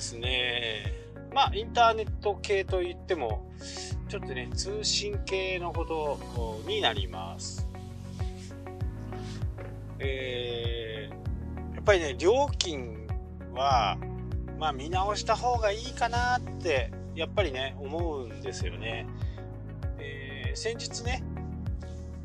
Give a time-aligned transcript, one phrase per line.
[0.00, 0.94] ですね、
[1.34, 3.46] まあ、インターネット系といっても、
[4.08, 7.68] ちょっとね、通信系のことになります。
[9.98, 13.06] えー、やっぱりね、料金
[13.52, 13.98] は、
[14.58, 19.06] まあ、見直した方がいいかなって、やっぱりね、思うんですよね。
[19.98, 21.22] えー、先日ね、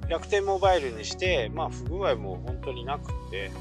[0.07, 3.51] 楽天モバイルにして、まあ、不具合も本当になくって、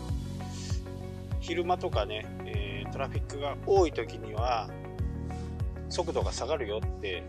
[1.40, 4.70] 昼間とかね、えー、トラフィックが多い時には
[5.88, 7.24] 速度が下がるよって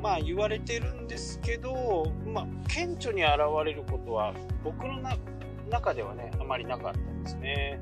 [0.00, 5.00] まあ言われてるんですけど、まあ、顕著に現れることは僕の
[5.68, 7.80] 中ではねあまりなかったんですね。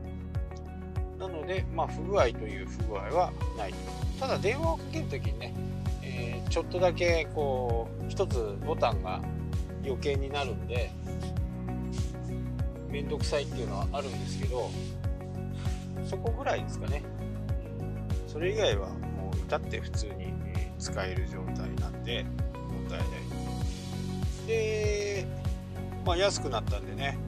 [1.19, 3.75] なので、まあ、不具合という不具合はない。
[4.19, 5.55] ただ電話をかける時にね、
[6.03, 9.21] えー、ちょっとだけこう一つボタンが
[9.85, 10.91] 余計になるんで
[12.89, 14.71] 面倒くさいっていうのはあるんですけど
[16.09, 17.03] そこぐらいですかね。
[18.27, 20.33] それ以外はもう至って普通に
[20.79, 23.09] 使える状態なんで問題ない。
[24.47, 25.27] で、
[26.07, 27.19] まあ安くなったんでね、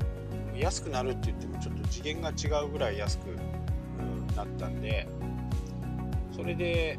[0.57, 3.27] 安くなるって言ってもちょっと次元が違うぐらい安く
[4.35, 5.07] なったんで、
[6.35, 6.99] それで、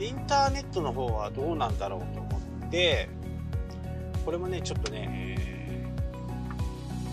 [0.00, 3.10] インターネットの方はどうなんだろうと思って、
[4.24, 5.36] これもね、ちょっとね、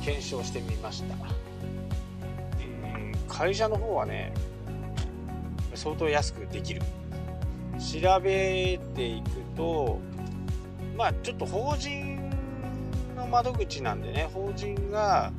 [0.02, 1.45] 検証してみました。
[3.38, 4.34] 会社の方はね
[5.74, 6.82] 相当安くできる。
[7.78, 10.00] 調べていくと
[10.96, 12.32] まあちょっと法人
[13.18, 15.34] の窓口なんでね法人が、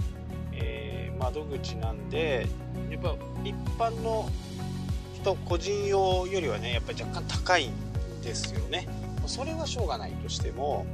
[0.53, 2.47] えー、窓口なんで
[2.91, 4.28] やっぱ一般の
[5.14, 7.72] 人個人用よりはねやっぱり若干高いん
[8.20, 8.86] ですよね。
[9.27, 10.84] それはしょうがないとしても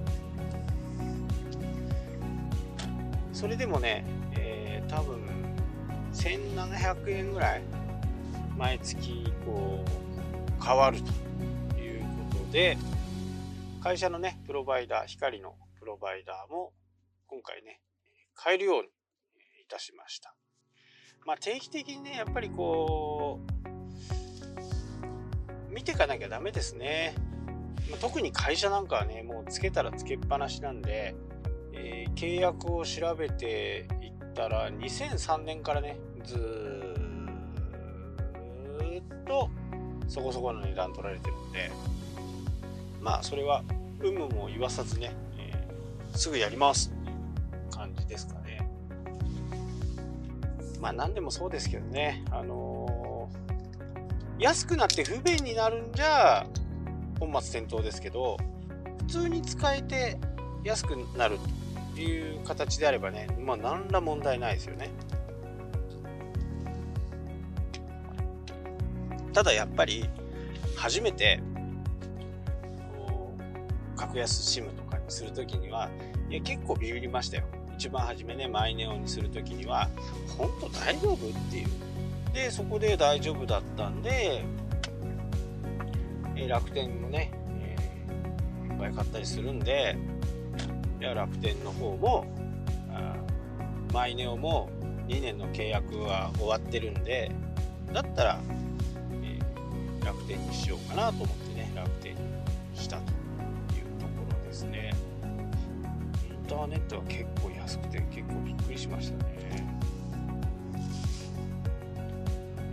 [3.33, 4.05] それでもね、
[4.37, 5.42] えー、多分
[6.13, 7.63] 1700円ぐらい
[8.57, 12.03] 毎月こう変わるという
[12.33, 12.77] ことで
[13.83, 16.73] 会社のねプロバイダー光のプロバイダーも
[17.27, 17.81] 今回ね
[18.45, 18.89] 変えるように
[19.63, 20.35] いたしました。
[21.25, 23.41] まあ定期的にねやっぱりこ
[25.71, 27.15] う見ていかなきゃダメですね。
[28.01, 31.15] 特に会社なんかはねもうつけたらつけっぱなしなんで、
[31.73, 36.39] えー、契約を調べていったら2003年からねずっ
[39.27, 39.51] と
[40.09, 41.71] そこそこの値段取られてるんで
[43.01, 43.63] まあそれは
[44.03, 46.91] 有無も言わさずね、えー、すぐやります。
[46.91, 48.69] っていう感じですかね。
[50.81, 52.25] まあ何でもそうですけどね。
[52.31, 56.47] あのー、安くなって不便になるんじゃ
[57.21, 58.37] 本末転倒ですけど
[59.07, 60.19] 普通に使えて
[60.65, 61.39] 安くなる。
[62.01, 64.91] いう形であればねまあ何ら問題ないですよね。
[69.33, 70.09] ただやっぱり
[70.77, 71.41] 初めて
[73.97, 75.89] 格安 SIM とかにするときには
[76.29, 77.45] いや結構ビビりましたよ。
[77.77, 79.89] 一番初めねマイネオンにするときには
[80.37, 81.19] 本当大丈夫っ
[81.51, 81.69] ていう。
[82.33, 84.43] でそこで大丈夫だったんで、
[86.35, 89.97] え楽天もね、えー、いっぱい買ったりするんで
[91.03, 92.25] いや楽天の方も
[93.93, 94.71] マイネオも
[95.09, 97.29] 2年の契約は終わってるんで
[97.93, 98.41] だったら
[100.05, 102.21] 楽天にしようかなと思ってね楽天に
[102.77, 103.11] したという
[103.99, 104.95] ところですね。
[106.31, 109.35] インターネットは結構安くて結構びっくりしましたね、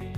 [0.01, 0.13] え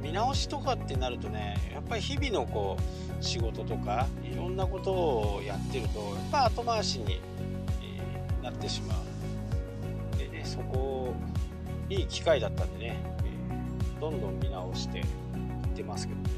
[0.00, 7.20] ー、見直しとかってなるとねやっぱり日々のこう仕事とかいろんなことをやってるとやっぱ後回しに、
[7.82, 10.18] え、なってしまう。
[10.18, 11.14] でねそこを
[11.88, 15.04] いい機会だったんでね、え、どんどん見直していっ
[15.74, 16.28] てますけどね。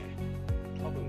[0.78, 1.08] 多分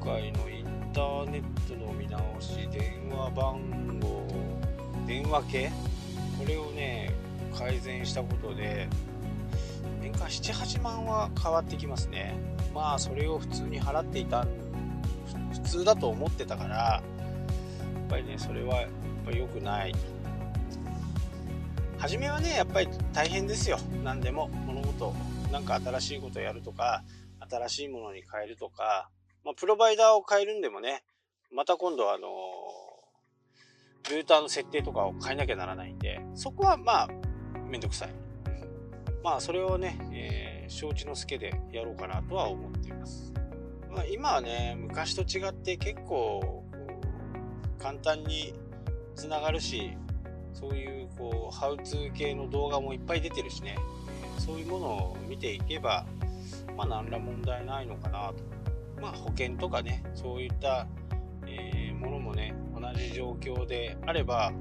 [0.00, 4.26] 今回のインターネットの見直し電話番号
[5.06, 5.72] 電話系
[6.38, 7.12] これをね
[7.56, 8.88] 改善したことで
[10.00, 12.55] 年間78万は変わってきますね。
[12.76, 14.46] まあそれを普通に払っていた
[15.50, 18.90] 普通だと思ってたからやっぱりねそれはやっ
[19.24, 19.94] ぱ良くない。
[21.96, 23.78] 初めはねやっぱり大変ですよ。
[24.04, 24.48] 何でも。
[24.48, 25.14] 物事
[25.50, 27.02] なんか新しいことやるとか、
[27.48, 29.08] 新しいものに変えるとか、
[29.42, 31.02] まあ、プロバイダーを変えるんでもね、
[31.50, 32.28] また今度あの
[34.10, 37.08] ルーターの設定とかを変えなきゃならないんで、そこはまあ、
[37.68, 38.10] めんどくさい。
[39.24, 43.32] まあ、それをね、えー、承知の助でやろうかなとは思っています。
[43.90, 46.64] まあ、今はね、昔と違って結構、
[47.78, 48.54] 簡単に
[49.14, 49.92] つながるし、
[50.52, 53.76] そういう、こう、ハウツー系の動画もいっぱい出てるしね、
[54.38, 56.06] そういうものを見ていけば
[56.76, 58.34] まあ何ら問題ないのかなと。
[59.00, 60.86] まあ保険とかねそういった、
[61.46, 64.52] えー、ものもね同じ状況であれば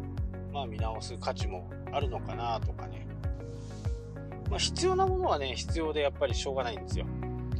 [0.51, 3.07] まあ見直す価値もあるのかなとかね。
[4.49, 7.05] まあ必要なものはね必要でやっぱりしょうがないんですよ。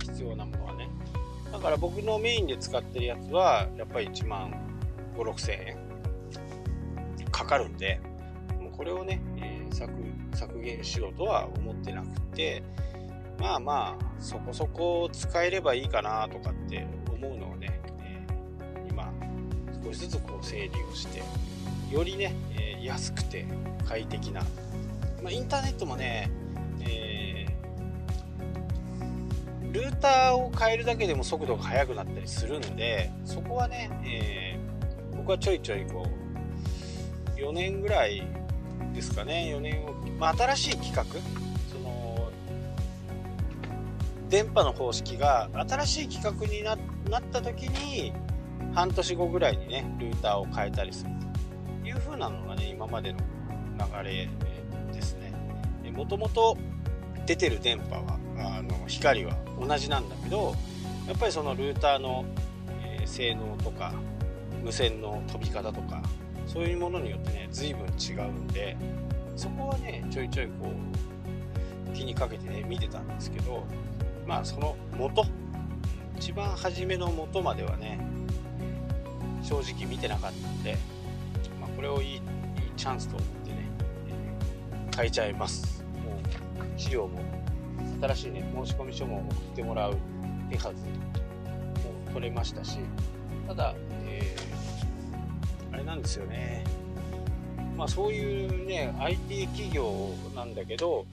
[0.02, 0.90] 必要なものはね。
[1.52, 4.54] だから僕のメインで使ってるやつはやっぱり1万
[5.18, 5.78] 5 6千円
[7.32, 8.00] かかるんで
[8.60, 9.92] もうこれをね、えー、削
[10.34, 12.62] 削減しろとは思ってなくて
[13.40, 19.12] まあまあそこそこ使えればいいかなとかって思うのをね、えー、今
[19.84, 21.24] 少しずつこう整理をして
[21.92, 23.46] よりね、えー、安くて
[23.88, 24.42] 快適な、
[25.22, 34.60] まあ、インターネットもね、ー、ルーターを変えるだけでも速度が速くなったりするんでそこはね、え
[35.16, 38.24] 僕はちょいちょいこう4年ぐらい
[38.94, 39.52] ですかね。
[39.54, 41.04] 4年を、まあ、新しい企画？
[41.70, 42.32] その
[44.30, 46.76] 電波の方式が新しい企画にな
[47.20, 48.14] った時に
[48.74, 51.12] 半年後ぐらいにねルーターを変えたりする
[51.84, 53.20] という風なのがね今までの
[53.78, 54.30] 流れ
[54.94, 55.34] ですね。
[55.92, 56.58] もともと
[57.26, 60.56] 出てる電波はあの光は同じなんだけど
[61.08, 62.26] やっぱりそのルーターの、
[62.84, 63.94] えー、性能とか
[64.64, 66.02] 無線の飛び方とか
[66.48, 68.78] そういうものによってね随分違うんで
[69.36, 73.66] そこはねちょいちょいこう気にかけてね見てたんですけど
[74.26, 75.26] まあその元
[76.18, 78.00] 一番初めの元まではね
[79.44, 80.78] 正直見てなかったんで、
[81.62, 82.22] まあ、これをいい
[82.76, 83.70] チャンスと思ってね、
[84.08, 85.84] えー、変えちゃいます。
[86.04, 87.20] もう資料も
[88.02, 89.98] 新しいね申し込み書も送ってもらう
[90.50, 92.80] 手はずも取れましたし、
[93.48, 93.74] ただ、
[94.06, 96.64] えー、あれなんですよね。
[97.76, 101.06] まあそういうね、IT 企業なんだけど、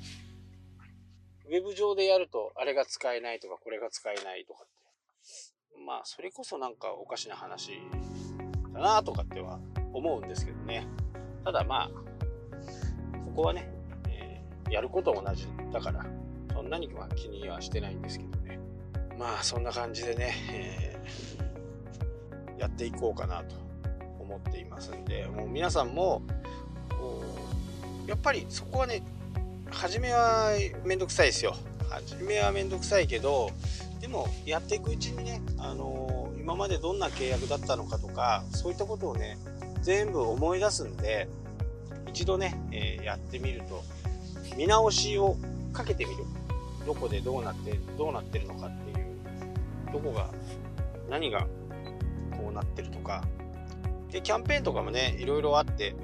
[1.48, 7.72] ウェブ上でやると、あれが使えないとか、これが使えないとかって、まあそれこそなんかおかしな話
[8.72, 9.58] だなとかっては
[9.92, 10.86] 思うんですけどね。
[11.44, 11.90] ただまあ、
[13.26, 13.68] ここはね、
[14.08, 16.06] えー、やること同じだから、
[16.72, 18.58] そんなには気にはしてないんですけどね。
[19.18, 23.56] まあそんな感じでね、えー、やっていこうかなと
[24.18, 26.22] 思っていますんでもう皆さんも
[28.06, 29.02] やっぱりそこはね
[29.70, 30.52] 初めは
[30.82, 31.54] めんどくさいですよ
[31.90, 33.50] 初めはめんどくさいけど
[34.00, 39.36] でもやっていくうちにね、あのー、今までどんな契約だったのかとかそういったことをね
[39.82, 41.28] 全部思い出すんで
[42.08, 43.84] 一度ね、えー、やってみると
[44.56, 45.36] 見直しを
[45.74, 46.24] かけてみる
[46.86, 49.06] どこでどうなってどうなってるのかっていう
[49.92, 50.30] どこが
[51.08, 51.46] 何が
[52.36, 53.24] こうなってるとか。
[54.10, 55.96] でキャンペーンとかもねいろいろあって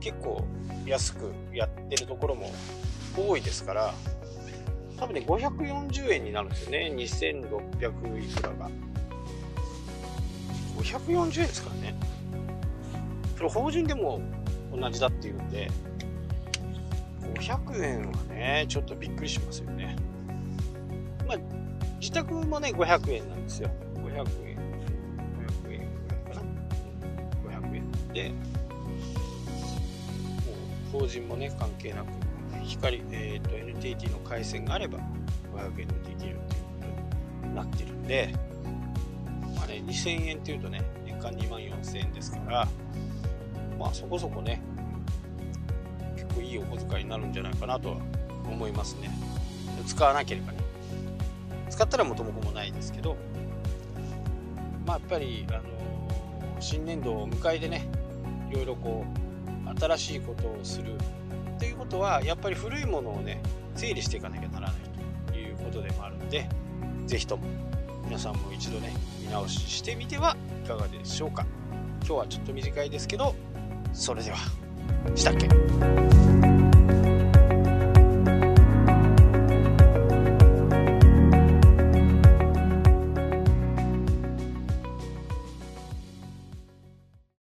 [0.00, 0.42] 結構
[0.86, 2.50] 安くやってるところも
[3.14, 3.92] 多いですから
[4.96, 6.90] 多分ね540円になるんですよね。
[6.94, 8.70] 2600いくらが。
[10.78, 11.94] 540円ですからね。
[13.36, 14.22] それ法人でも
[14.74, 15.70] 同じだっていうんで
[17.34, 19.96] 500円はねちょっとびっくりしますよね。
[21.30, 21.38] まあ
[22.00, 23.70] 自宅もね、500円なんですよ。
[23.94, 24.08] 500
[24.48, 24.56] 円。
[25.64, 27.60] 500円ぐらいかな。
[27.60, 28.36] 500円で、も
[30.98, 32.08] う法人もね、関係なく、
[32.64, 34.98] 光、えっ、ー、と、NTT の回線があれば、
[35.54, 36.40] 500円でできるっていうこ
[37.42, 38.34] とになってるんで、
[39.54, 42.68] まあね、2000円っていうとね、年間2万4000円ですから、
[43.78, 44.60] まあそこそこね、
[46.16, 47.96] 結構いいお小遣いになるんじゃないかなとは
[48.50, 49.10] 思いますね。
[49.86, 50.59] 使わなければね。
[51.80, 53.16] 使ったら元も子もないですけど
[54.84, 55.62] まあやっぱり、あの、
[56.60, 57.88] 新年度を迎えてね
[58.50, 59.06] いろいろこ
[59.66, 63.40] う新しいことをするっていうことはやっぱり古いものをね
[63.76, 66.46] 整理していかなきゃならないということでもあるので
[67.06, 67.44] 是非とも
[68.04, 71.46] 皆さんも一度ね見直ししてみてはいかがでしょうか。
[72.02, 73.34] 今日はちょっと短いですけど
[73.94, 74.36] それでは
[75.14, 76.59] したっけ。